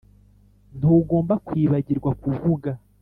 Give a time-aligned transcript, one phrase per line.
[0.77, 2.71] ntugomba kwibagirwa kuvuga,